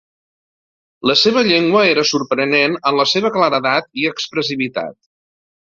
La 1.11 1.15
seva 1.25 1.43
llengua 1.49 1.83
era 1.91 2.07
sorprenent 2.13 2.79
en 2.93 2.99
la 3.03 3.09
seva 3.15 3.35
claredat 3.39 3.95
i 4.05 4.13
expressivitat. 4.15 5.01